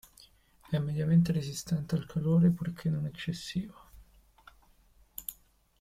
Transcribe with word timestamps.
È 0.67 0.79
mediamente 0.79 1.31
resistente 1.31 1.93
al 1.93 2.07
calore, 2.07 2.49
purché 2.49 2.89
non 2.89 3.05
eccessivo. 3.05 3.91